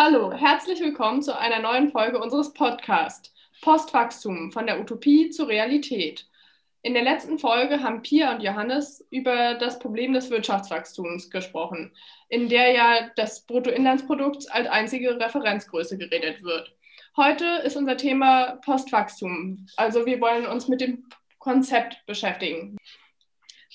[0.00, 6.24] Hallo, herzlich willkommen zu einer neuen Folge unseres Podcasts Postwachstum von der Utopie zur Realität.
[6.82, 11.92] In der letzten Folge haben Pia und Johannes über das Problem des Wirtschaftswachstums gesprochen,
[12.28, 16.72] in der ja das Bruttoinlandsprodukt als einzige Referenzgröße geredet wird.
[17.16, 21.08] Heute ist unser Thema Postwachstum, also wir wollen uns mit dem
[21.40, 22.76] Konzept beschäftigen.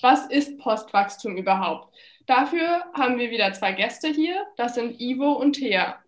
[0.00, 1.94] Was ist Postwachstum überhaupt?
[2.24, 6.00] Dafür haben wir wieder zwei Gäste hier, das sind Ivo und Thea.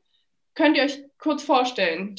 [0.57, 2.17] Könnt ihr euch kurz vorstellen?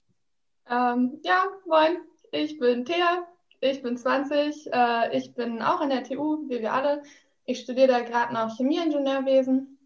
[0.69, 1.97] Ähm, ja, moin,
[2.31, 3.27] ich bin Thea,
[3.61, 7.01] ich bin 20, äh, ich bin auch an der TU, wie wir alle.
[7.45, 9.79] Ich studiere da gerade noch Chemieingenieurwesen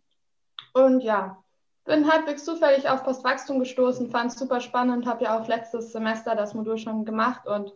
[0.73, 1.41] und ja,
[1.85, 6.35] bin halbwegs zufällig auf Postwachstum gestoßen, fand es super spannend, habe ja auch letztes Semester
[6.35, 7.71] das Modul schon gemacht und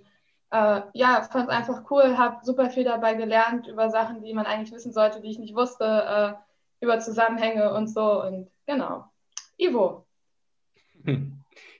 [0.52, 4.46] äh, ja, fand es einfach cool, habe super viel dabei gelernt über Sachen, die man
[4.46, 9.06] eigentlich wissen sollte, die ich nicht wusste, äh, über Zusammenhänge und so und genau.
[9.58, 10.05] Ivo,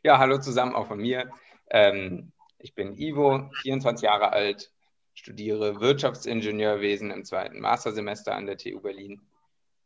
[0.04, 1.32] Ja, hallo zusammen auch von mir.
[1.70, 4.72] Ähm, ich bin Ivo, 24 Jahre alt,
[5.14, 9.22] studiere Wirtschaftsingenieurwesen im zweiten Mastersemester an der TU Berlin.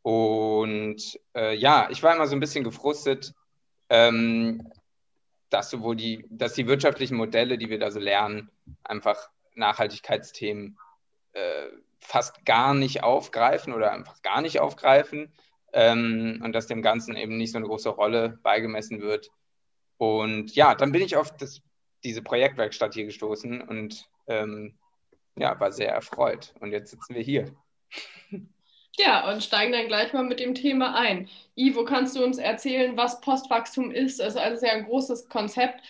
[0.01, 3.33] Und äh, ja, ich war immer so ein bisschen gefrustet,
[3.89, 4.69] ähm,
[5.49, 8.49] dass sowohl die, dass die wirtschaftlichen Modelle, die wir da so lernen,
[8.83, 10.77] einfach Nachhaltigkeitsthemen
[11.33, 11.67] äh,
[12.01, 15.31] fast gar nicht aufgreifen oder einfach gar nicht aufgreifen
[15.73, 19.29] ähm, und dass dem Ganzen eben nicht so eine große Rolle beigemessen wird.
[19.97, 21.61] Und ja, dann bin ich auf das,
[22.03, 24.77] diese Projektwerkstatt hier gestoßen und ähm,
[25.35, 26.53] ja, war sehr erfreut.
[26.59, 27.53] Und jetzt sitzen wir hier.
[28.97, 31.29] Ja, und steigen dann gleich mal mit dem Thema ein.
[31.55, 34.19] Ivo, kannst du uns erzählen, was Postwachstum ist?
[34.19, 35.81] Es ist also sehr ein großes Konzept.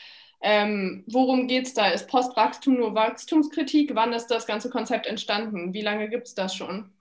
[0.42, 1.90] Ähm, worum geht es da?
[1.90, 3.96] Ist Postwachstum nur Wachstumskritik?
[3.96, 5.74] Wann ist das ganze Konzept entstanden?
[5.74, 6.92] Wie lange gibt es das schon?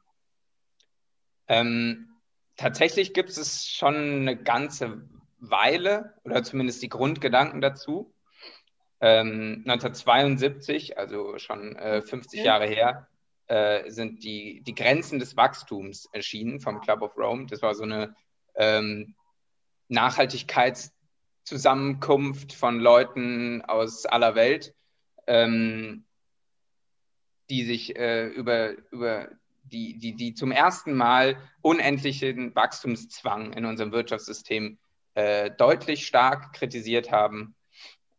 [1.47, 2.08] Ähm,
[2.59, 5.01] tatsächlich gibt es schon eine ganze
[5.39, 8.13] Weile oder zumindest die Grundgedanken dazu.
[9.01, 12.47] Ähm, 1972, also schon äh, 50 okay.
[12.47, 13.07] Jahre her,
[13.47, 17.47] äh, sind die, die Grenzen des Wachstums erschienen vom Club of Rome.
[17.47, 18.17] Das war so eine
[18.57, 19.15] ähm,
[19.89, 24.75] Nachhaltigkeitszusammenkunft von Leuten aus aller Welt,
[25.27, 26.05] ähm,
[27.49, 29.31] die sich äh, über, über
[29.69, 34.79] die, die, die zum ersten Mal unendlichen Wachstumszwang in unserem Wirtschaftssystem
[35.15, 37.55] äh, deutlich stark kritisiert haben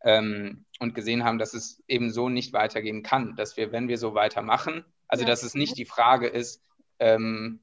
[0.02, 3.98] ähm, und gesehen haben, dass es eben so nicht weitergehen kann, dass wir, wenn wir
[3.98, 6.62] so weitermachen, also dass es nicht die Frage ist,
[6.98, 7.60] ähm,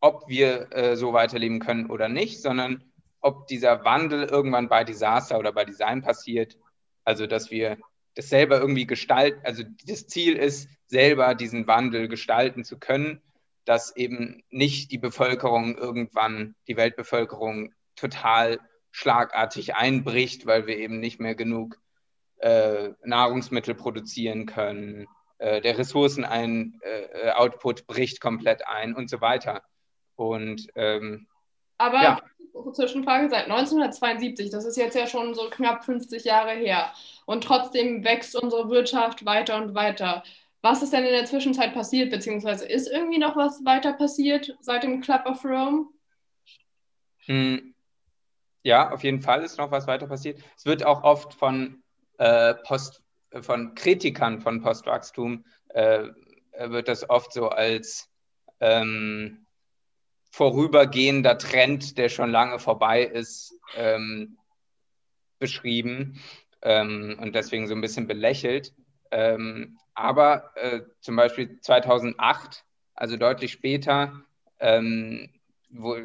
[0.00, 2.84] ob wir äh, so weiterleben können oder nicht, sondern
[3.20, 6.56] ob dieser Wandel irgendwann bei Desaster oder bei Design passiert.
[7.04, 7.78] Also dass wir
[8.14, 13.22] das selber irgendwie gestalten, also das Ziel ist, selber diesen Wandel gestalten zu können,
[13.64, 18.58] dass eben nicht die Bevölkerung irgendwann, die Weltbevölkerung total
[18.90, 21.78] schlagartig einbricht, weil wir eben nicht mehr genug
[22.38, 25.06] äh, Nahrungsmittel produzieren können,
[25.38, 29.62] äh, der Ressourcen-Output äh, bricht komplett ein und so weiter.
[30.16, 31.28] Und ähm,
[31.76, 32.20] aber ja.
[32.72, 36.92] Zwischenfrage seit 1972, das ist jetzt ja schon so knapp 50 Jahre her.
[37.26, 40.22] Und trotzdem wächst unsere Wirtschaft weiter und weiter.
[40.62, 44.82] Was ist denn in der Zwischenzeit passiert, beziehungsweise ist irgendwie noch was weiter passiert seit
[44.82, 45.86] dem Club of Rome?
[47.26, 47.74] Hm,
[48.62, 50.40] ja, auf jeden Fall ist noch was weiter passiert.
[50.56, 51.82] Es wird auch oft von,
[52.18, 53.02] äh, Post,
[53.40, 56.08] von Kritikern von Postwachstum, äh,
[56.58, 58.10] wird das oft so als
[58.60, 59.46] ähm,
[60.30, 64.38] vorübergehender Trend, der schon lange vorbei ist, ähm,
[65.38, 66.20] beschrieben
[66.62, 68.74] ähm, und deswegen so ein bisschen belächelt.
[69.10, 74.22] Ähm, aber äh, zum Beispiel 2008, also deutlich später,
[74.58, 75.30] ähm,
[75.70, 75.96] wo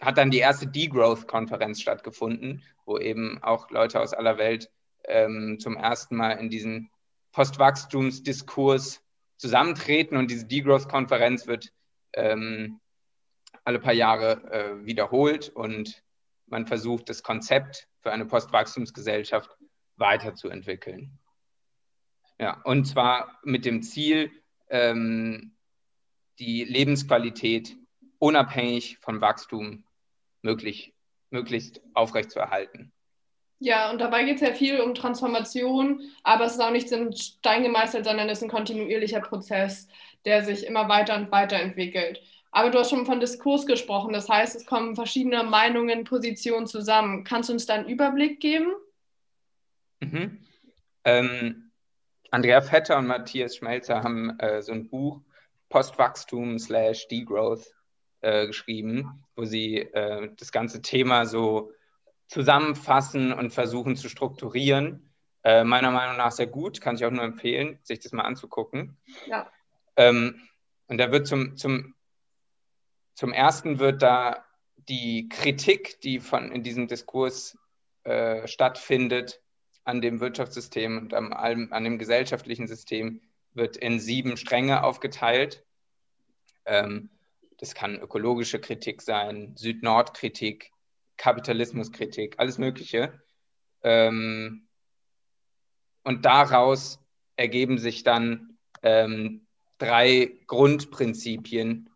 [0.00, 4.70] hat dann die erste Degrowth-Konferenz stattgefunden, wo eben auch Leute aus aller Welt
[5.04, 6.90] ähm, zum ersten Mal in diesen
[7.32, 9.02] Postwachstumsdiskurs
[9.36, 10.16] zusammentreten.
[10.16, 11.72] Und diese Degrowth-Konferenz wird
[12.12, 12.80] ähm,
[13.64, 16.02] alle paar Jahre äh, wiederholt und
[16.46, 19.50] man versucht, das Konzept für eine Postwachstumsgesellschaft
[19.96, 21.18] weiterzuentwickeln.
[22.38, 24.30] Ja, und zwar mit dem Ziel,
[24.68, 25.56] ähm,
[26.38, 27.76] die Lebensqualität
[28.18, 29.84] unabhängig von Wachstum
[30.42, 30.94] möglich,
[31.30, 32.92] möglichst aufrechtzuerhalten.
[33.60, 37.14] Ja, und dabei geht es ja viel um Transformation, aber es ist auch nicht in
[37.14, 39.88] Stein gemeißelt, sondern es ist ein kontinuierlicher Prozess,
[40.24, 42.20] der sich immer weiter und weiter entwickelt.
[42.54, 47.24] Aber du hast schon von Diskurs gesprochen, das heißt, es kommen verschiedene Meinungen, Positionen zusammen.
[47.24, 48.72] Kannst du uns da einen Überblick geben?
[49.98, 50.38] Mhm.
[51.02, 51.72] Ähm,
[52.30, 55.20] Andrea Vetter und Matthias Schmelzer haben äh, so ein Buch
[55.68, 57.74] Postwachstum slash Degrowth
[58.20, 61.72] äh, geschrieben, wo sie äh, das ganze Thema so
[62.28, 65.12] zusammenfassen und versuchen zu strukturieren.
[65.42, 68.96] Äh, meiner Meinung nach sehr gut, kann ich auch nur empfehlen, sich das mal anzugucken.
[69.26, 69.50] Ja.
[69.96, 70.40] Ähm,
[70.86, 71.96] und da wird zum, zum,
[73.14, 74.44] zum ersten wird da
[74.88, 77.56] die Kritik, die von in diesem Diskurs
[78.04, 79.40] äh, stattfindet,
[79.84, 83.20] an dem Wirtschaftssystem und am, an dem gesellschaftlichen System,
[83.52, 85.64] wird in sieben Stränge aufgeteilt.
[86.64, 87.10] Ähm,
[87.58, 90.72] das kann ökologische Kritik sein, Süd-Nord-Kritik,
[91.16, 93.22] Kapitalismuskritik, alles Mögliche.
[93.82, 94.66] Ähm,
[96.02, 96.98] und daraus
[97.36, 99.46] ergeben sich dann ähm,
[99.78, 101.90] drei Grundprinzipien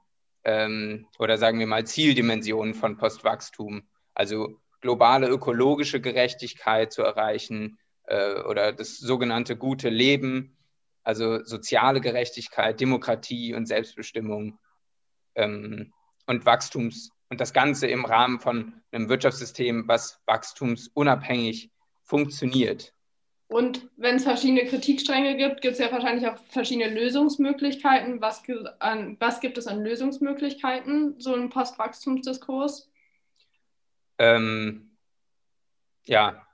[0.49, 3.83] ähm, oder sagen wir mal Zieldimensionen von Postwachstum.
[4.15, 10.57] Also globale ökologische Gerechtigkeit zu erreichen äh, oder das sogenannte gute Leben,
[11.03, 14.59] also soziale Gerechtigkeit, Demokratie und Selbstbestimmung
[15.35, 15.93] ähm,
[16.27, 21.71] und Wachstums und das Ganze im Rahmen von einem Wirtschaftssystem, was wachstumsunabhängig
[22.05, 22.95] funktioniert.
[23.49, 28.21] Und wenn es verschiedene Kritikstränge gibt, gibt es ja wahrscheinlich auch verschiedene Lösungsmöglichkeiten.
[28.21, 28.43] Was,
[28.79, 32.91] an, was gibt es an Lösungsmöglichkeiten, so ein Postwachstumsdiskurs?
[34.19, 34.91] Ähm,
[36.05, 36.47] ja,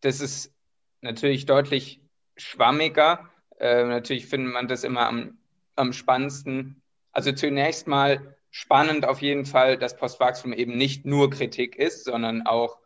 [0.00, 0.54] das ist
[1.00, 2.00] natürlich deutlich
[2.36, 3.28] schwammiger.
[3.58, 5.38] Äh, natürlich findet man das immer am,
[5.74, 6.82] am spannendsten.
[7.10, 12.46] Also zunächst mal spannend auf jeden Fall, dass Postwachstum eben nicht nur Kritik ist, sondern
[12.46, 12.78] auch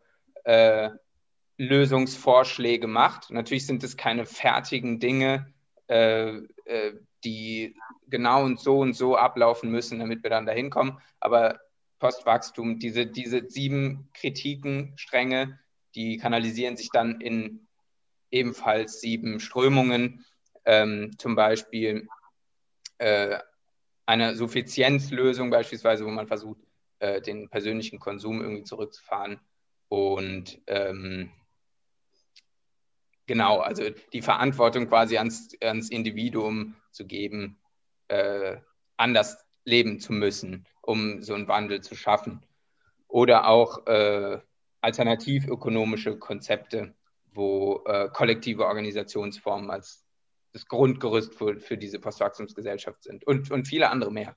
[0.43, 0.89] äh,
[1.57, 3.31] Lösungsvorschläge macht.
[3.31, 5.53] Natürlich sind es keine fertigen Dinge,
[5.87, 6.93] äh, äh,
[7.23, 7.75] die
[8.07, 10.99] genau und so und so ablaufen müssen, damit wir dann dahin kommen.
[11.19, 11.59] Aber
[11.99, 15.59] Postwachstum, diese, diese sieben Kritikenstränge,
[15.95, 17.67] die kanalisieren sich dann in
[18.31, 20.25] ebenfalls sieben Strömungen,
[20.65, 22.07] ähm, zum Beispiel
[22.97, 23.37] äh,
[24.05, 26.59] eine Suffizienzlösung beispielsweise, wo man versucht,
[26.99, 29.39] äh, den persönlichen Konsum irgendwie zurückzufahren.
[29.89, 31.31] Und ähm,
[33.31, 37.57] genau, also die Verantwortung quasi ans, ans Individuum zu geben,
[38.09, 38.57] äh,
[38.97, 42.45] anders leben zu müssen, um so einen Wandel zu schaffen.
[43.07, 44.39] Oder auch äh,
[44.81, 46.93] alternativökonomische Konzepte,
[47.33, 50.05] wo äh, kollektive Organisationsformen als
[50.51, 54.35] das Grundgerüst für, für diese Postwachstumsgesellschaft sind und, und viele andere mehr.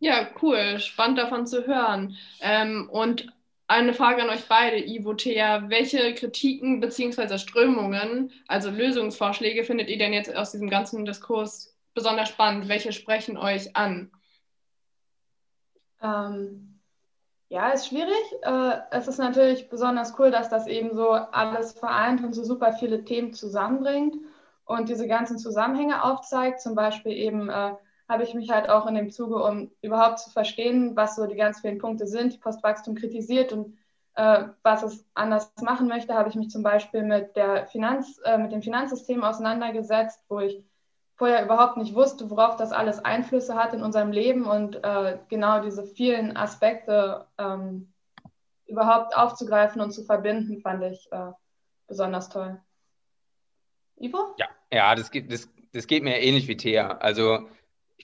[0.00, 2.14] Ja, cool, spannend davon zu hören.
[2.42, 3.32] Ähm, und
[3.68, 5.68] eine Frage an euch beide, Ivo, Thea.
[5.68, 7.38] Welche Kritiken bzw.
[7.38, 12.68] Strömungen, also Lösungsvorschläge, findet ihr denn jetzt aus diesem ganzen Diskurs besonders spannend?
[12.68, 14.10] Welche sprechen euch an?
[16.02, 16.80] Ähm,
[17.50, 18.16] ja, ist schwierig.
[18.42, 22.72] Äh, es ist natürlich besonders cool, dass das eben so alles vereint und so super
[22.72, 24.16] viele Themen zusammenbringt
[24.64, 26.62] und diese ganzen Zusammenhänge aufzeigt.
[26.62, 27.72] Zum Beispiel eben äh,
[28.08, 31.36] habe ich mich halt auch in dem Zuge, um überhaupt zu verstehen, was so die
[31.36, 33.76] ganz vielen Punkte sind, die Postwachstum kritisiert und
[34.14, 38.38] äh, was es anders machen möchte, habe ich mich zum Beispiel mit, der Finanz, äh,
[38.38, 40.64] mit dem Finanzsystem auseinandergesetzt, wo ich
[41.14, 45.60] vorher überhaupt nicht wusste, worauf das alles Einflüsse hat in unserem Leben und äh, genau
[45.60, 47.92] diese vielen Aspekte ähm,
[48.66, 51.32] überhaupt aufzugreifen und zu verbinden, fand ich äh,
[51.86, 52.60] besonders toll.
[53.96, 54.34] Ivo?
[54.38, 56.98] Ja, ja, das, geht, das, das geht mir ähnlich wie Thea.
[56.98, 57.48] Also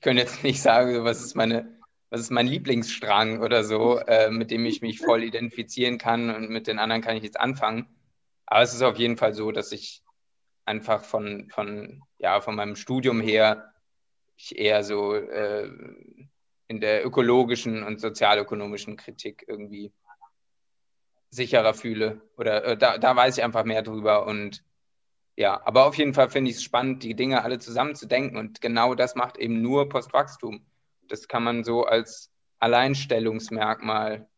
[0.05, 1.79] könnte jetzt nicht sagen, was ist meine,
[2.11, 6.51] was ist mein Lieblingsstrang oder so, äh, mit dem ich mich voll identifizieren kann und
[6.51, 7.89] mit den anderen kann ich jetzt anfangen.
[8.47, 10.03] Aber es ist auf jeden Fall so, dass ich
[10.67, 13.73] einfach von, von, ja, von meinem Studium her
[14.37, 15.71] ich eher so äh,
[16.69, 19.91] in der ökologischen und sozialökonomischen Kritik irgendwie
[21.31, 22.21] sicherer fühle.
[22.37, 24.63] Oder äh, da, da weiß ich einfach mehr drüber und
[25.37, 28.95] ja, aber auf jeden Fall finde ich es spannend, die Dinge alle zusammenzudenken und genau
[28.95, 30.65] das macht eben nur Postwachstum.
[31.09, 34.29] Das kann man so als Alleinstellungsmerkmal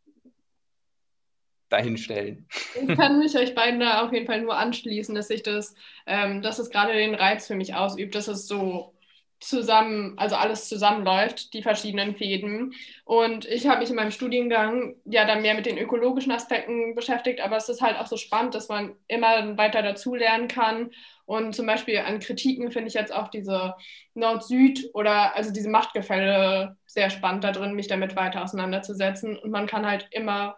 [1.68, 2.48] dahinstellen.
[2.74, 5.74] Ich kann mich euch beiden da auf jeden Fall nur anschließen, dass sich das,
[6.06, 8.95] ähm, dass es gerade den Reiz für mich ausübt, dass es so
[9.40, 12.74] zusammen, also alles zusammenläuft, die verschiedenen Fäden.
[13.04, 17.40] Und ich habe mich in meinem Studiengang ja dann mehr mit den ökologischen Aspekten beschäftigt,
[17.40, 20.90] aber es ist halt auch so spannend, dass man immer weiter dazulernen kann.
[21.26, 23.74] Und zum Beispiel an Kritiken finde ich jetzt auch diese
[24.14, 29.36] Nord-Süd oder also diese Machtgefälle sehr spannend da drin, mich damit weiter auseinanderzusetzen.
[29.38, 30.56] Und man kann halt immer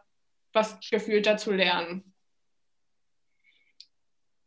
[0.52, 2.14] was gefühlt dazu lernen.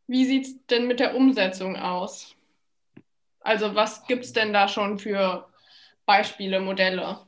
[0.06, 2.36] Wie sieht es denn mit der Umsetzung aus?
[3.44, 5.46] Also was gibt es denn da schon für
[6.06, 7.18] Beispiele, Modelle?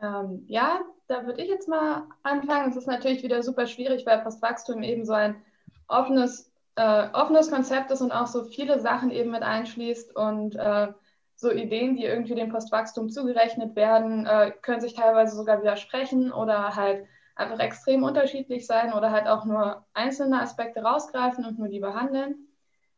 [0.00, 2.70] Ähm, ja, da würde ich jetzt mal anfangen.
[2.70, 5.42] Es ist natürlich wieder super schwierig, weil Postwachstum eben so ein
[5.88, 10.88] offenes, äh, offenes Konzept ist und auch so viele Sachen eben mit einschließt und äh,
[11.36, 16.74] so Ideen, die irgendwie dem Postwachstum zugerechnet werden, äh, können sich teilweise sogar widersprechen oder
[16.74, 21.80] halt einfach extrem unterschiedlich sein oder halt auch nur einzelne Aspekte rausgreifen und nur die
[21.80, 22.45] behandeln.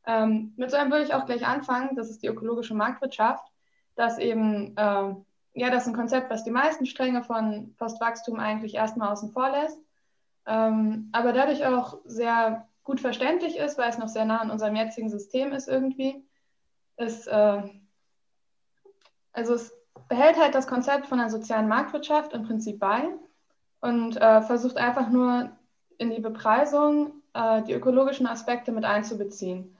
[0.09, 1.95] Ähm, mit so einem würde ich auch gleich anfangen.
[1.95, 3.45] Das ist die ökologische Marktwirtschaft.
[3.95, 5.15] Das eben, äh,
[5.55, 9.51] ja, das ist ein Konzept, was die meisten Stränge von Postwachstum eigentlich erstmal außen vor
[9.51, 9.79] lässt,
[10.47, 14.77] ähm, aber dadurch auch sehr gut verständlich ist, weil es noch sehr nah an unserem
[14.77, 16.25] jetzigen System ist irgendwie.
[16.97, 17.63] Es, äh,
[19.33, 19.75] also es
[20.09, 23.09] behält halt das Konzept von einer sozialen Marktwirtschaft im Prinzip bei
[23.81, 25.51] und äh, versucht einfach nur
[25.99, 29.75] in die Bepreisung äh, die ökologischen Aspekte mit einzubeziehen.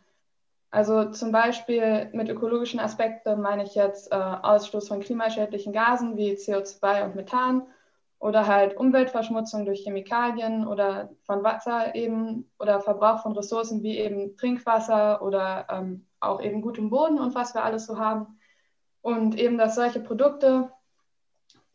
[0.71, 6.35] Also zum Beispiel mit ökologischen Aspekten meine ich jetzt äh, Ausstoß von klimaschädlichen Gasen wie
[6.35, 7.67] CO2 und Methan
[8.19, 14.37] oder halt Umweltverschmutzung durch Chemikalien oder von Wasser eben oder Verbrauch von Ressourcen wie eben
[14.37, 18.39] Trinkwasser oder ähm, auch eben gutem Boden und was wir alles so haben.
[19.01, 20.71] Und eben, dass solche Produkte,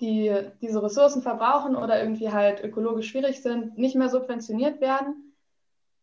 [0.01, 5.32] die diese Ressourcen verbrauchen oder irgendwie halt ökologisch schwierig sind, nicht mehr subventioniert werden,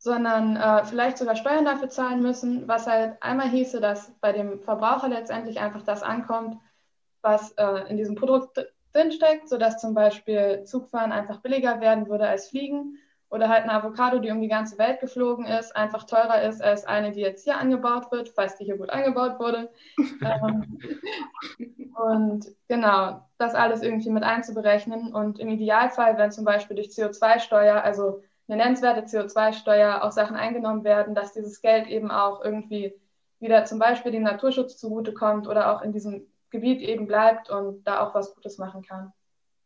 [0.01, 4.59] sondern äh, vielleicht sogar Steuern dafür zahlen müssen, was halt einmal hieße, dass bei dem
[4.61, 6.57] Verbraucher letztendlich einfach das ankommt,
[7.21, 12.49] was äh, in diesem Produkt drinsteckt, sodass zum Beispiel Zugfahren einfach billiger werden würde als
[12.49, 12.97] Fliegen
[13.29, 16.87] oder halt eine Avocado, die um die ganze Welt geflogen ist, einfach teurer ist als
[16.87, 19.71] eine, die jetzt hier angebaut wird, falls die hier gut angebaut wurde.
[20.23, 20.81] ähm,
[21.95, 27.85] und genau, das alles irgendwie mit einzuberechnen und im Idealfall, wenn zum Beispiel durch CO2-Steuer,
[27.85, 32.93] also eine nennenswerte CO2-Steuer, auch Sachen eingenommen werden, dass dieses Geld eben auch irgendwie
[33.39, 38.01] wieder zum Beispiel dem Naturschutz zugutekommt oder auch in diesem Gebiet eben bleibt und da
[38.01, 39.13] auch was Gutes machen kann.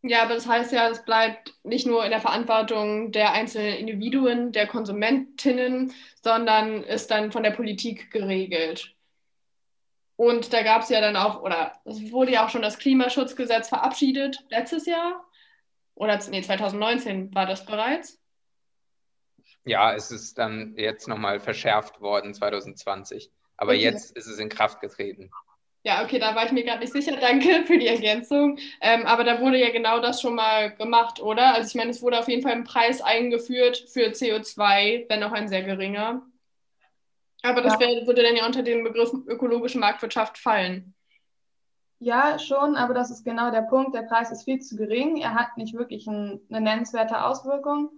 [0.02, 4.52] Ja, aber das heißt ja, es bleibt nicht nur in der Verantwortung der einzelnen Individuen,
[4.52, 8.94] der Konsumentinnen, sondern ist dann von der Politik geregelt.
[10.16, 13.70] Und da gab es ja dann auch, oder es wurde ja auch schon das Klimaschutzgesetz
[13.70, 15.24] verabschiedet letztes Jahr.
[15.94, 18.23] Oder nee, 2019 war das bereits.
[19.64, 23.30] Ja, es ist dann jetzt nochmal verschärft worden 2020.
[23.56, 23.80] Aber okay.
[23.80, 25.30] jetzt ist es in Kraft getreten.
[25.86, 27.16] Ja, okay, da war ich mir gerade nicht sicher.
[27.20, 28.58] Danke für die Ergänzung.
[28.80, 31.54] Ähm, aber da wurde ja genau das schon mal gemacht, oder?
[31.54, 35.32] Also ich meine, es wurde auf jeden Fall ein Preis eingeführt für CO2, wenn auch
[35.32, 36.22] ein sehr geringer.
[37.42, 40.94] Aber das wär, würde dann ja unter den Begriff ökologische Marktwirtschaft fallen.
[41.98, 43.94] Ja, schon, aber das ist genau der Punkt.
[43.94, 45.18] Der Preis ist viel zu gering.
[45.18, 47.90] Er hat nicht wirklich ein, eine nennenswerte Auswirkung.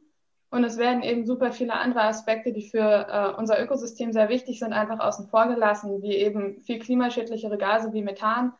[0.51, 4.61] Und es werden eben super viele andere Aspekte, die für äh, unser Ökosystem sehr wichtig
[4.61, 8.53] sind, einfach außen vor gelassen, wie eben viel klimaschädlichere Gase wie Methan,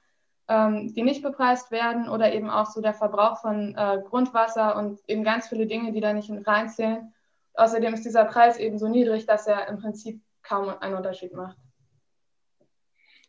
[0.49, 4.99] ähm, die nicht bepreist werden oder eben auch so der Verbrauch von äh, Grundwasser und
[5.07, 7.13] eben ganz viele Dinge, die da nicht reinzählen.
[7.55, 11.57] Außerdem ist dieser Preis eben so niedrig, dass er im Prinzip kaum einen Unterschied macht.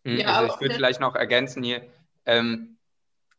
[0.04, 1.84] Hm, ja, also ich würde vielleicht noch ergänzen hier,
[2.26, 2.78] ähm,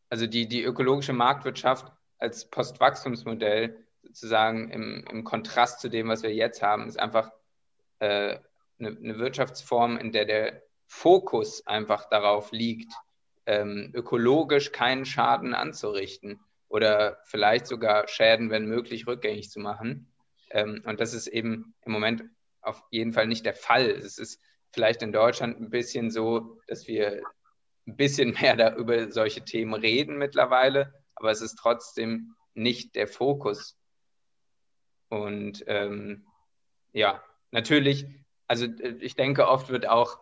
[0.09, 6.33] also die, die ökologische Marktwirtschaft als Postwachstumsmodell sozusagen im, im Kontrast zu dem, was wir
[6.33, 7.31] jetzt haben, ist einfach
[7.99, 8.37] äh,
[8.79, 12.91] eine, eine, Wirtschaftsform, in der der Fokus einfach darauf liegt,
[13.45, 20.11] ähm, ökologisch keinen Schaden anzurichten oder vielleicht sogar Schäden, wenn möglich, rückgängig zu machen.
[20.49, 22.23] Ähm, und das ist eben im Moment
[22.61, 23.89] auf jeden Fall nicht der Fall.
[23.89, 27.21] Es ist vielleicht in Deutschland ein bisschen so, dass wir
[27.87, 33.07] ein bisschen mehr da über solche Themen reden mittlerweile, aber es ist trotzdem nicht der
[33.07, 33.78] Fokus
[35.09, 36.25] und ähm,
[36.93, 38.05] ja, natürlich,
[38.47, 40.19] also äh, ich denke, oft wird auch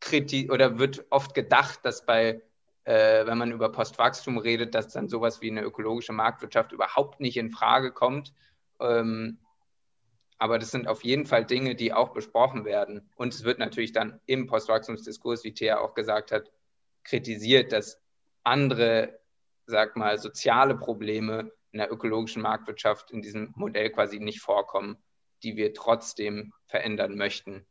[0.00, 2.42] kritisch oder wird oft gedacht, dass bei,
[2.84, 7.36] äh, wenn man über Postwachstum redet, dass dann sowas wie eine ökologische Marktwirtschaft überhaupt nicht
[7.36, 8.32] in Frage kommt.
[8.80, 9.38] Ähm,
[10.38, 13.10] aber das sind auf jeden Fall Dinge, die auch besprochen werden.
[13.16, 16.52] Und es wird natürlich dann im Postwachstumsdiskurs, wie Thea auch gesagt hat,
[17.02, 18.00] kritisiert, dass
[18.44, 19.18] andere,
[19.66, 24.96] sag mal, soziale Probleme in der ökologischen Marktwirtschaft in diesem Modell quasi nicht vorkommen,
[25.42, 27.66] die wir trotzdem verändern möchten.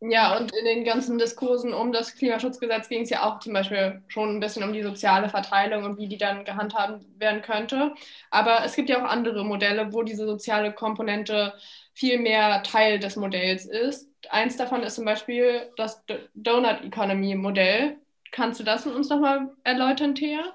[0.00, 4.02] Ja, und in den ganzen Diskursen um das Klimaschutzgesetz ging es ja auch zum Beispiel
[4.08, 7.94] schon ein bisschen um die soziale Verteilung und wie die dann gehandhabt werden könnte.
[8.30, 11.54] Aber es gibt ja auch andere Modelle, wo diese soziale Komponente
[11.94, 14.12] viel mehr Teil des Modells ist.
[14.28, 17.96] Eins davon ist zum Beispiel das Donut Economy Modell.
[18.32, 20.54] Kannst du das mit uns nochmal erläutern, Thea?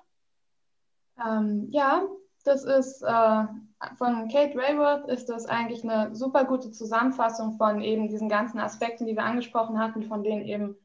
[1.19, 2.03] Ähm, ja,
[2.43, 3.43] das ist äh,
[3.97, 9.05] von Kate Rayworth ist das eigentlich eine super gute Zusammenfassung von eben diesen ganzen Aspekten,
[9.05, 10.77] die wir angesprochen hatten, von denen eben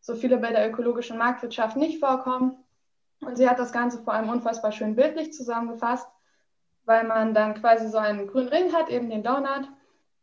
[0.00, 2.56] so viele bei der ökologischen Marktwirtschaft nicht vorkommen.
[3.20, 6.08] Und sie hat das Ganze vor allem unfassbar schön bildlich zusammengefasst,
[6.84, 9.68] weil man dann quasi so einen grünen Ring hat, eben den Donut.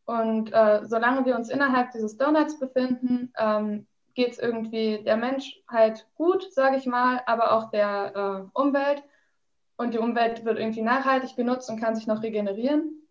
[0.05, 5.59] Und äh, solange wir uns innerhalb dieses Donuts befinden, ähm, geht es irgendwie der Mensch
[5.67, 9.03] halt gut, sage ich mal, aber auch der äh, Umwelt.
[9.83, 13.03] Und die Umwelt wird irgendwie nachhaltig genutzt und kann sich noch regenerieren.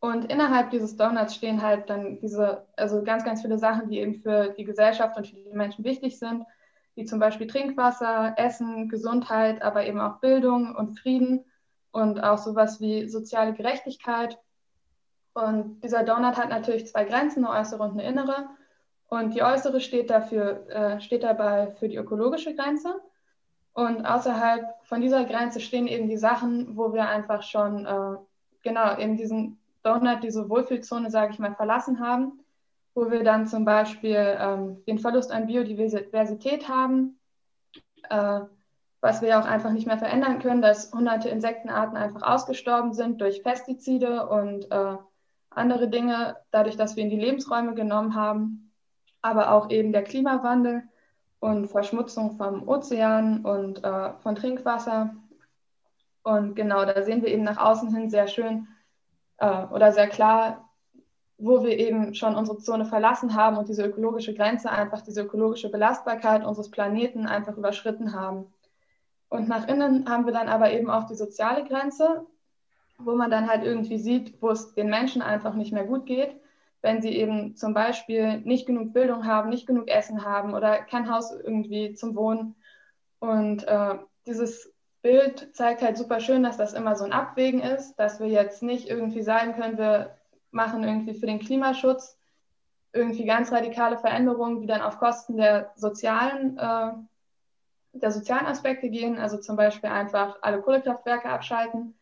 [0.00, 4.16] Und innerhalb dieses Donuts stehen halt dann diese, also ganz, ganz viele Sachen, die eben
[4.16, 6.44] für die Gesellschaft und für die Menschen wichtig sind,
[6.94, 11.44] wie zum Beispiel Trinkwasser, Essen, Gesundheit, aber eben auch Bildung und Frieden
[11.90, 14.38] und auch sowas wie soziale Gerechtigkeit.
[15.32, 18.48] Und dieser Donut hat natürlich zwei Grenzen, eine äußere und eine innere.
[19.08, 23.00] Und die äußere steht dafür, äh, steht dabei für die ökologische Grenze.
[23.74, 28.16] Und außerhalb von dieser Grenze stehen eben die Sachen, wo wir einfach schon äh,
[28.62, 32.40] genau eben diesen Donut, diese Wohlfühlzone, sage ich mal, verlassen haben,
[32.94, 37.18] wo wir dann zum Beispiel ähm, den Verlust an Biodiversität haben,
[38.08, 38.40] äh,
[39.00, 43.42] was wir auch einfach nicht mehr verändern können, dass hunderte Insektenarten einfach ausgestorben sind durch
[43.42, 44.96] Pestizide und äh,
[45.50, 48.72] andere Dinge, dadurch, dass wir in die Lebensräume genommen haben,
[49.20, 50.84] aber auch eben der Klimawandel
[51.44, 55.14] und Verschmutzung vom Ozean und äh, von Trinkwasser.
[56.22, 58.66] Und genau, da sehen wir eben nach außen hin sehr schön
[59.36, 60.70] äh, oder sehr klar,
[61.36, 65.68] wo wir eben schon unsere Zone verlassen haben und diese ökologische Grenze, einfach diese ökologische
[65.68, 68.46] Belastbarkeit unseres Planeten einfach überschritten haben.
[69.28, 72.24] Und nach innen haben wir dann aber eben auch die soziale Grenze,
[72.96, 76.40] wo man dann halt irgendwie sieht, wo es den Menschen einfach nicht mehr gut geht
[76.84, 81.10] wenn sie eben zum Beispiel nicht genug Bildung haben, nicht genug Essen haben oder kein
[81.10, 82.54] Haus irgendwie zum Wohnen.
[83.18, 83.94] Und äh,
[84.26, 88.28] dieses Bild zeigt halt super schön, dass das immer so ein Abwägen ist, dass wir
[88.28, 90.18] jetzt nicht irgendwie sagen können, wir
[90.50, 92.18] machen irgendwie für den Klimaschutz
[92.92, 96.92] irgendwie ganz radikale Veränderungen, die dann auf Kosten der sozialen, äh,
[97.94, 101.94] der sozialen Aspekte gehen, also zum Beispiel einfach alle Kohlekraftwerke abschalten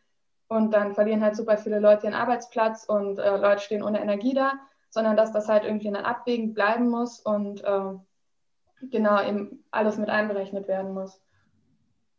[0.49, 4.33] und dann verlieren halt super viele Leute ihren Arbeitsplatz und äh, Leute stehen ohne Energie
[4.33, 4.53] da,
[4.93, 7.93] sondern dass das halt irgendwie in ein Abwägen bleiben muss und äh,
[8.91, 11.19] genau eben alles mit einberechnet werden muss.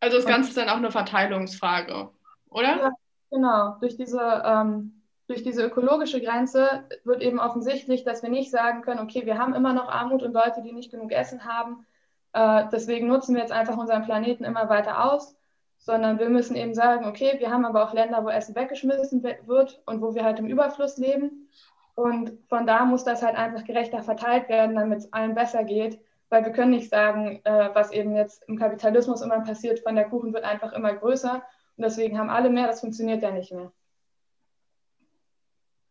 [0.01, 2.11] Also das Ganze ist dann auch eine Verteilungsfrage,
[2.51, 2.77] oder?
[2.77, 2.93] Ja,
[3.31, 3.77] genau.
[3.81, 9.01] Durch diese, ähm, durch diese ökologische Grenze wird eben offensichtlich, dass wir nicht sagen können,
[9.01, 11.87] okay, wir haben immer noch Armut und Leute, die nicht genug Essen haben.
[12.33, 15.37] Äh, deswegen nutzen wir jetzt einfach unseren Planeten immer weiter aus,
[15.79, 19.81] sondern wir müssen eben sagen, okay, wir haben aber auch Länder, wo Essen weggeschmissen wird
[19.87, 21.49] und wo wir halt im Überfluss leben.
[21.95, 26.01] Und von da muss das halt einfach gerechter verteilt werden, damit es allen besser geht.
[26.29, 30.09] Weil wir können nicht sagen, äh, was eben jetzt im Kapitalismus immer passiert, von der
[30.09, 31.43] Kuchen wird einfach immer größer
[31.77, 33.73] und deswegen haben alle mehr, das funktioniert ja nicht mehr.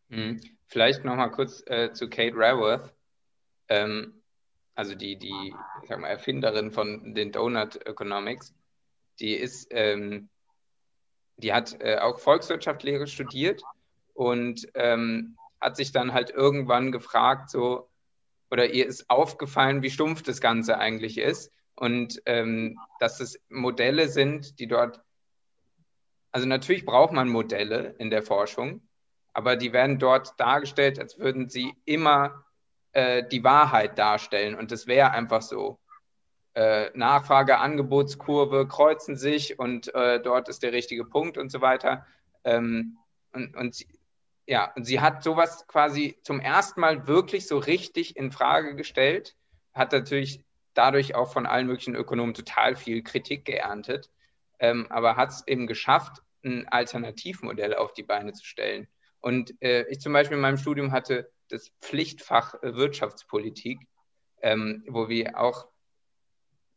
[0.09, 0.41] Hm.
[0.67, 2.93] Vielleicht nochmal kurz äh, zu Kate Raworth,
[3.67, 4.21] ähm,
[4.75, 5.53] also die, die
[5.87, 8.55] sag mal, Erfinderin von den Donut Economics.
[9.19, 10.29] Die ist, ähm,
[11.37, 13.61] die hat äh, auch Volkswirtschaftslehre studiert
[14.13, 17.89] und ähm, hat sich dann halt irgendwann gefragt, so,
[18.51, 24.09] oder ihr ist aufgefallen, wie stumpf das Ganze eigentlich ist und ähm, dass es Modelle
[24.09, 25.01] sind, die dort,
[26.31, 28.81] also natürlich braucht man Modelle in der Forschung,
[29.31, 32.43] aber die werden dort dargestellt, als würden sie immer
[32.91, 35.79] äh, die Wahrheit darstellen und das wäre einfach so.
[36.55, 42.05] Äh, Nachfrage, Angebotskurve kreuzen sich und äh, dort ist der richtige Punkt und so weiter.
[42.43, 42.97] Ähm,
[43.31, 43.73] und, und
[44.45, 49.35] ja, und sie hat sowas quasi zum ersten Mal wirklich so richtig in Frage gestellt,
[49.73, 54.09] hat natürlich dadurch auch von allen möglichen Ökonomen total viel Kritik geerntet,
[54.59, 58.87] ähm, aber hat es eben geschafft, ein Alternativmodell auf die Beine zu stellen.
[59.21, 63.79] Und äh, ich zum Beispiel in meinem Studium hatte das Pflichtfach äh, Wirtschaftspolitik,
[64.41, 65.67] ähm, wo wir auch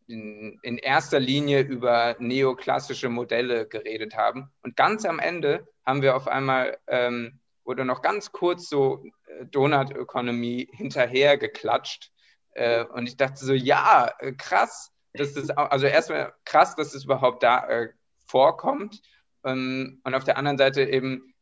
[0.07, 4.53] in, in, erster Linie über neoklassische Modelle geredet haben.
[4.63, 9.47] Und ganz am Ende haben wir auf einmal ähm, wurde noch ganz kurz so äh,
[9.47, 12.13] Donut-Ökonomie hinterher geklatscht.
[12.53, 16.93] Äh, und ich dachte so, ja, äh, krass, dass das, also erstmal krass, dass es
[16.95, 17.89] das überhaupt da äh,
[18.27, 19.03] vorkommt.
[19.45, 21.35] Ähm, und auf der anderen Seite eben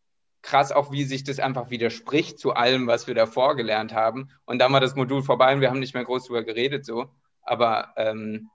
[0.43, 4.31] krass auch, wie sich das einfach widerspricht zu allem, was wir davor gelernt haben.
[4.45, 7.07] Und dann war das Modul vorbei und wir haben nicht mehr groß darüber geredet so.
[7.43, 8.51] Aber ähm,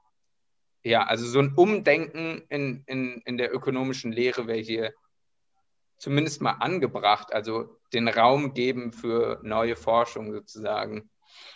[0.83, 4.93] ja, also so ein Umdenken in, in, in der ökonomischen Lehre wäre hier
[5.99, 11.09] zumindest mal angebracht, also den Raum geben für neue Forschung sozusagen.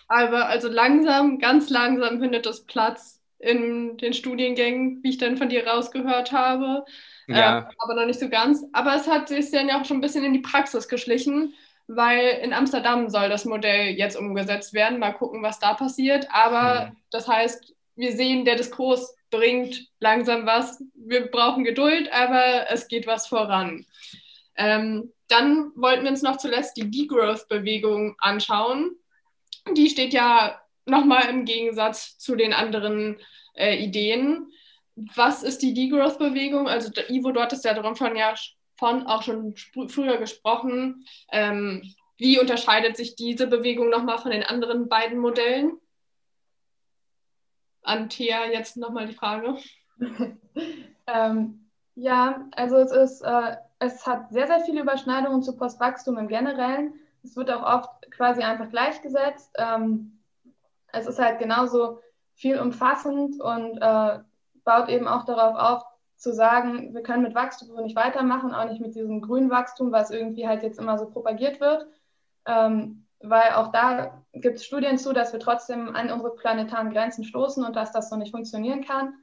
[0.08, 5.50] Aber also langsam, ganz langsam findet das Platz in den Studiengängen, wie ich dann von
[5.50, 6.86] dir rausgehört habe.
[7.28, 7.60] Ja.
[7.60, 8.64] Äh, aber noch nicht so ganz.
[8.74, 11.54] Aber es hat sich dann ja auch schon ein bisschen in die Praxis geschlichen,
[11.88, 15.00] weil in Amsterdam soll das Modell jetzt umgesetzt werden.
[15.00, 16.28] Mal gucken, was da passiert.
[16.32, 16.98] Aber hm.
[17.12, 20.82] das heißt, wir sehen, der Diskurs bringt langsam was.
[20.94, 23.86] Wir brauchen Geduld, aber es geht was voran.
[24.56, 28.96] Ähm, dann wollten wir uns noch zuletzt die Degrowth-Bewegung anschauen.
[29.76, 33.18] Die steht ja nochmal im Gegensatz zu den anderen
[33.56, 34.52] äh, Ideen.
[34.96, 36.68] was ist die Degrowth-Bewegung?
[36.68, 38.36] Also Ivo, du hattest ja davon ja
[38.78, 39.56] von auch schon
[39.88, 41.06] früher gesprochen.
[41.32, 41.82] Ähm,
[42.18, 45.80] wie unterscheidet sich diese Bewegung nochmal von den anderen beiden Modellen?
[47.82, 49.58] An Thea jetzt nochmal die Frage.
[51.08, 56.28] ähm, ja, also es ist, äh, es hat sehr, sehr viele Überschneidungen zu Postwachstum im
[56.28, 56.94] Generellen.
[57.24, 59.52] Es wird auch oft quasi einfach gleichgesetzt.
[59.58, 60.20] Ähm,
[60.92, 62.00] es ist halt genauso
[62.36, 64.20] viel umfassend und äh,
[64.64, 65.84] baut eben auch darauf auf,
[66.16, 70.10] zu sagen, wir können mit Wachstum nicht weitermachen, auch nicht mit diesem grünen Wachstum, was
[70.10, 71.86] irgendwie halt jetzt immer so propagiert wird.
[72.46, 77.26] Ähm, weil auch da gibt es Studien zu, dass wir trotzdem an unsere planetaren Grenzen
[77.26, 79.16] stoßen und dass das so nicht funktionieren kann.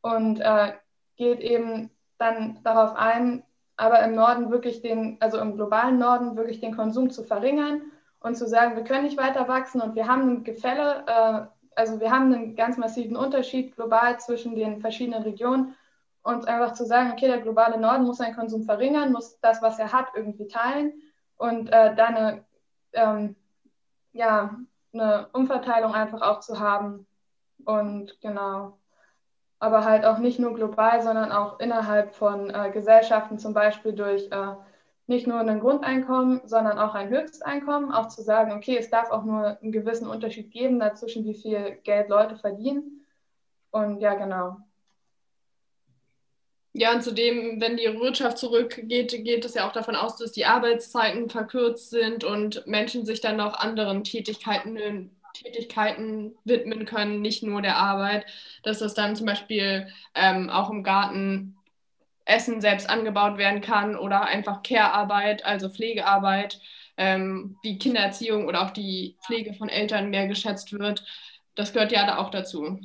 [0.00, 0.74] Und äh,
[1.16, 3.42] geht eben dann darauf ein,
[3.76, 7.82] aber im Norden wirklich den, also im globalen Norden wirklich den Konsum zu verringern
[8.20, 11.40] und zu sagen, wir können nicht weiter wachsen und wir haben ein Gefälle, äh,
[11.76, 15.74] also wir haben einen ganz massiven Unterschied global zwischen den verschiedenen Regionen
[16.22, 19.78] und einfach zu sagen, okay, der globale Norden muss seinen Konsum verringern, muss das, was
[19.78, 20.92] er hat, irgendwie teilen
[21.36, 22.44] und äh, da eine,
[22.92, 23.36] ähm,
[24.12, 24.56] ja,
[24.92, 27.06] eine Umverteilung einfach auch zu haben
[27.64, 28.78] und genau
[29.64, 34.30] aber halt auch nicht nur global, sondern auch innerhalb von äh, Gesellschaften, zum Beispiel durch
[34.30, 34.54] äh,
[35.06, 39.24] nicht nur ein Grundeinkommen, sondern auch ein Höchsteinkommen, auch zu sagen, okay, es darf auch
[39.24, 43.06] nur einen gewissen Unterschied geben dazwischen, wie viel Geld Leute verdienen.
[43.70, 44.58] Und ja, genau.
[46.74, 50.44] Ja, und zudem, wenn die Wirtschaft zurückgeht, geht es ja auch davon aus, dass die
[50.44, 57.60] Arbeitszeiten verkürzt sind und Menschen sich dann noch anderen Tätigkeiten Tätigkeiten widmen können, nicht nur
[57.60, 58.24] der Arbeit,
[58.62, 61.56] dass das dann zum Beispiel ähm, auch im Garten
[62.24, 66.60] Essen selbst angebaut werden kann oder einfach Care-Arbeit, also Pflegearbeit,
[66.96, 71.04] ähm, die Kindererziehung oder auch die Pflege von Eltern mehr geschätzt wird.
[71.54, 72.78] Das gehört ja da auch dazu.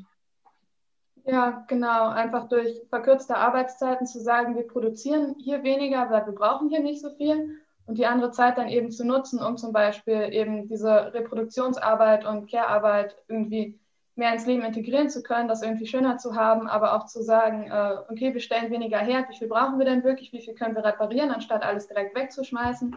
[1.25, 2.09] Ja, genau.
[2.09, 7.01] Einfach durch verkürzte Arbeitszeiten zu sagen, wir produzieren hier weniger, weil wir brauchen hier nicht
[7.01, 11.11] so viel und die andere Zeit dann eben zu nutzen, um zum Beispiel eben diese
[11.11, 13.79] Reproduktionsarbeit und Care-Arbeit irgendwie
[14.13, 17.65] mehr ins Leben integrieren zu können, das irgendwie schöner zu haben, aber auch zu sagen,
[17.65, 20.75] äh, okay, wir stellen weniger her, wie viel brauchen wir denn wirklich, wie viel können
[20.75, 22.95] wir reparieren, anstatt alles direkt wegzuschmeißen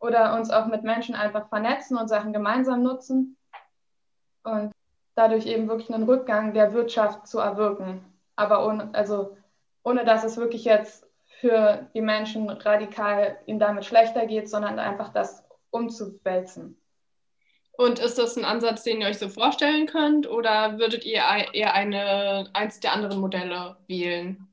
[0.00, 3.36] oder uns auch mit Menschen einfach vernetzen und Sachen gemeinsam nutzen
[4.42, 4.72] und
[5.14, 9.36] dadurch eben wirklich einen Rückgang der Wirtschaft zu erwirken, aber ohne, also
[9.84, 11.06] ohne dass es wirklich jetzt
[11.42, 16.80] für die Menschen radikal ihnen damit schlechter geht, sondern einfach das umzuwälzen.
[17.72, 21.20] Und ist das ein Ansatz, den ihr euch so vorstellen könnt oder würdet ihr
[21.52, 24.46] eher eine, eins der anderen Modelle wählen?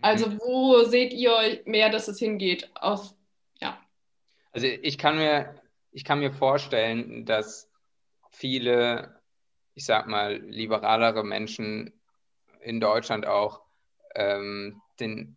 [0.00, 2.68] Also wo seht ihr mehr, dass es hingeht?
[2.74, 3.14] Aus,
[3.60, 3.78] ja.
[4.50, 5.54] Also ich kann mir,
[5.92, 7.70] ich kann mir vorstellen, dass
[8.30, 9.20] viele,
[9.74, 11.92] ich sag mal, liberalere Menschen
[12.60, 13.63] in Deutschland auch
[14.14, 15.36] ähm, den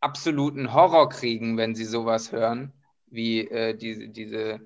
[0.00, 2.72] absoluten Horror kriegen, wenn sie sowas hören,
[3.06, 4.60] wie äh, diese, diese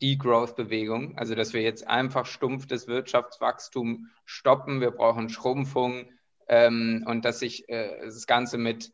[0.00, 1.16] Degrowth-Bewegung.
[1.18, 6.06] Also, dass wir jetzt einfach stumpf das Wirtschaftswachstum stoppen, wir brauchen Schrumpfung
[6.48, 8.92] ähm, und dass sich äh, das Ganze mit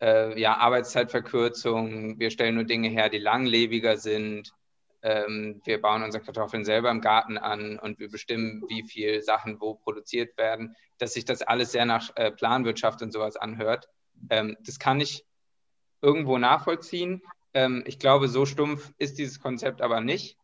[0.00, 4.52] äh, ja, Arbeitszeitverkürzung, wir stellen nur Dinge her, die langlebiger sind,
[5.02, 9.60] ähm, wir bauen unsere Kartoffeln selber im Garten an und wir bestimmen, wie viel Sachen
[9.60, 13.88] wo produziert werden, dass sich das alles sehr nach äh, Planwirtschaft und sowas anhört.
[14.28, 15.24] Ähm, das kann ich
[16.02, 17.22] irgendwo nachvollziehen.
[17.54, 20.36] Ähm, ich glaube, so stumpf ist dieses Konzept aber nicht.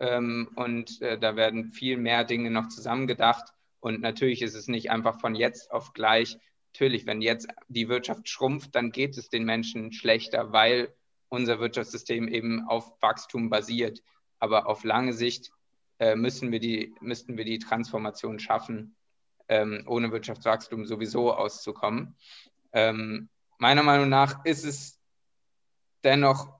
[0.00, 3.52] Ähm, und äh, da werden viel mehr Dinge noch zusammengedacht.
[3.80, 6.38] Und natürlich ist es nicht einfach von jetzt auf gleich.
[6.74, 10.94] Natürlich, wenn jetzt die Wirtschaft schrumpft, dann geht es den Menschen schlechter, weil
[11.28, 14.02] unser Wirtschaftssystem eben auf Wachstum basiert.
[14.38, 15.50] Aber auf lange Sicht
[15.98, 18.96] äh, müssen wir die, müssten wir die Transformation schaffen,
[19.48, 22.16] ähm, ohne Wirtschaftswachstum sowieso auszukommen.
[22.72, 25.00] Ähm, meiner Meinung nach ist es
[26.04, 26.58] dennoch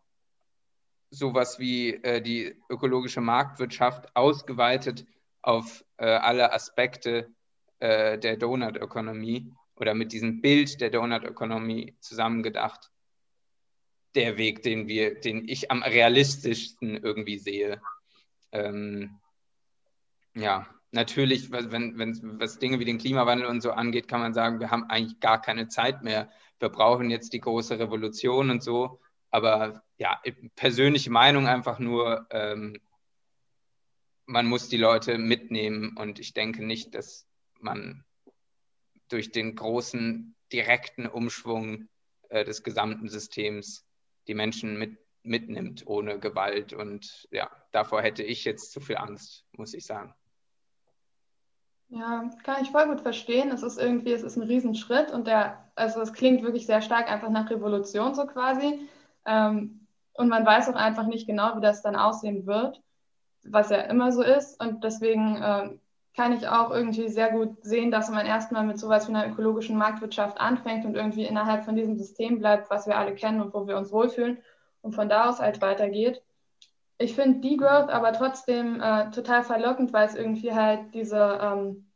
[1.11, 5.07] sowas wie äh, die ökologische Marktwirtschaft ausgeweitet
[5.43, 7.31] auf äh, alle Aspekte
[7.79, 12.91] äh, der Donut-Ökonomie oder mit diesem Bild der Donut-Ökonomie zusammengedacht
[14.19, 17.81] der Weg, den wir, den ich am realistischsten irgendwie sehe.
[18.51, 19.21] Ähm,
[20.35, 24.59] ja, natürlich, wenn, wenn was Dinge wie den Klimawandel und so angeht, kann man sagen,
[24.59, 26.31] wir haben eigentlich gar keine Zeit mehr.
[26.59, 29.01] Wir brauchen jetzt die große Revolution und so.
[29.31, 30.21] Aber ja,
[30.57, 32.77] persönliche Meinung einfach nur, ähm,
[34.27, 37.27] man muss die Leute mitnehmen und ich denke nicht, dass
[37.61, 38.05] man
[39.09, 41.89] durch den großen direkten Umschwung
[42.31, 43.88] äh, des gesamten Systems
[44.29, 46.73] die Menschen mit, mitnimmt ohne Gewalt.
[46.73, 50.15] Und ja, davor hätte ich jetzt zu viel Angst, muss ich sagen.
[51.91, 53.51] Ja, kann ich voll gut verstehen.
[53.51, 57.11] Es ist irgendwie, es ist ein Riesenschritt und der, also es klingt wirklich sehr stark
[57.11, 58.89] einfach nach Revolution so quasi.
[59.25, 62.83] Ähm, und man weiß auch einfach nicht genau, wie das dann aussehen wird,
[63.45, 64.61] was ja immer so ist.
[64.61, 65.71] Und deswegen äh,
[66.19, 69.79] kann ich auch irgendwie sehr gut sehen, dass man erstmal mit sowas wie einer ökologischen
[69.79, 73.67] Marktwirtschaft anfängt und irgendwie innerhalb von diesem System bleibt, was wir alle kennen und wo
[73.67, 74.39] wir uns wohlfühlen
[74.83, 76.23] und von da aus halt weitergeht
[76.99, 81.89] ich finde Degrowth aber trotzdem äh, total verlockend, weil es irgendwie halt diese, ähm,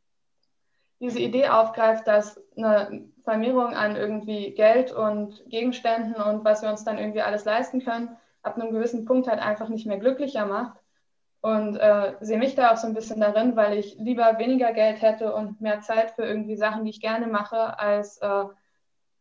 [0.99, 6.85] diese Idee aufgreift, dass eine Vermehrung an irgendwie Geld und Gegenständen und was wir uns
[6.85, 10.77] dann irgendwie alles leisten können, ab einem gewissen Punkt halt einfach nicht mehr glücklicher macht.
[11.43, 15.01] Und äh, sehe mich da auch so ein bisschen darin, weil ich lieber weniger Geld
[15.01, 18.45] hätte und mehr Zeit für irgendwie Sachen, die ich gerne mache, als äh,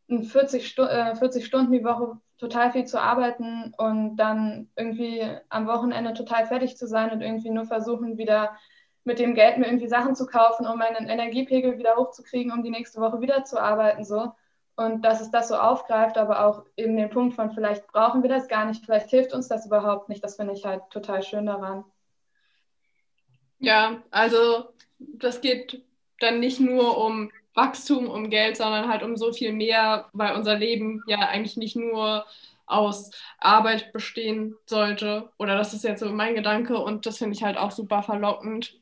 [0.09, 5.67] 40, Stu äh, 40 Stunden die Woche total viel zu arbeiten und dann irgendwie am
[5.67, 8.57] Wochenende total fertig zu sein und irgendwie nur versuchen, wieder
[9.03, 12.71] mit dem Geld mir irgendwie Sachen zu kaufen, um meinen Energiepegel wieder hochzukriegen, um die
[12.71, 14.05] nächste Woche wieder zu arbeiten.
[14.05, 14.31] So.
[14.77, 18.31] Und dass es das so aufgreift, aber auch eben den Punkt von, vielleicht brauchen wir
[18.31, 21.47] das gar nicht, vielleicht hilft uns das überhaupt nicht, das finde ich halt total schön
[21.47, 21.85] daran.
[23.63, 24.67] Ja, also
[24.99, 25.83] das geht
[26.21, 30.57] dann nicht nur um Wachstum, um Geld, sondern halt um so viel mehr, weil unser
[30.59, 32.27] Leben ja eigentlich nicht nur
[32.67, 35.31] aus Arbeit bestehen sollte.
[35.39, 38.81] Oder das ist jetzt so mein Gedanke und das finde ich halt auch super verlockend.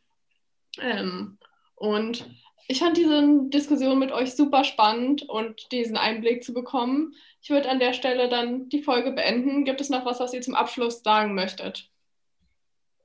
[0.80, 1.38] Ähm,
[1.76, 2.26] und
[2.68, 7.14] ich fand diese Diskussion mit euch super spannend und diesen Einblick zu bekommen.
[7.42, 9.64] Ich würde an der Stelle dann die Folge beenden.
[9.64, 11.89] Gibt es noch was, was ihr zum Abschluss sagen möchtet?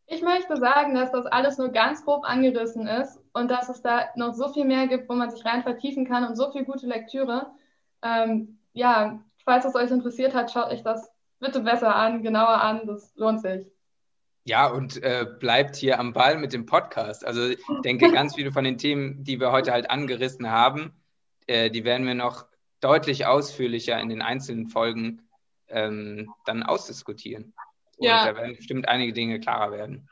[0.08, 4.10] Ich möchte sagen, dass das alles nur ganz grob angerissen ist und dass es da
[4.16, 6.86] noch so viel mehr gibt, wo man sich rein vertiefen kann und so viel gute
[6.86, 7.48] Lektüre.
[8.04, 12.86] Ähm, ja, falls es euch interessiert hat, schaut euch das bitte besser an, genauer an,
[12.86, 13.66] das lohnt sich.
[14.44, 17.26] Ja, und äh, bleibt hier am Ball mit dem Podcast.
[17.26, 20.94] Also ich denke, ganz viele von den Themen, die wir heute halt angerissen haben,
[21.48, 22.46] äh, die werden wir noch
[22.80, 25.24] deutlich ausführlicher in den einzelnen Folgen
[25.68, 27.56] ähm, dann ausdiskutieren.
[27.98, 28.26] Und ja.
[28.26, 30.10] da werden bestimmt einige Dinge klarer werden.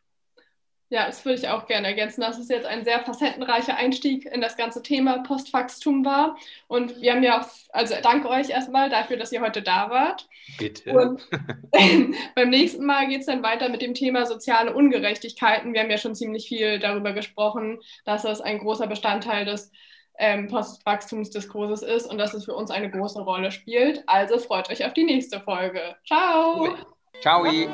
[0.93, 4.41] Ja, das würde ich auch gerne ergänzen, dass es jetzt ein sehr facettenreicher Einstieg in
[4.41, 6.38] das ganze Thema Postwachstum war.
[6.67, 10.28] Und wir haben ja, auch, also danke euch erstmal dafür, dass ihr heute da wart.
[10.60, 10.91] Bitte.
[10.91, 11.28] Und
[12.36, 15.74] beim nächsten Mal geht es dann weiter mit dem Thema soziale Ungerechtigkeiten.
[15.74, 19.72] Wir haben ja schon ziemlich viel darüber gesprochen, dass das ein großer Bestandteil des
[20.19, 24.04] ähm, Postwachstumsdiskurses ist und dass es für uns eine große Rolle spielt.
[24.06, 25.96] Also freut euch auf die nächste Folge.
[26.06, 26.78] Ciao.
[27.21, 27.67] 常无一。